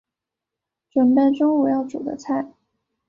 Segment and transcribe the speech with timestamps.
[0.91, 2.51] 準备中午要煮的菜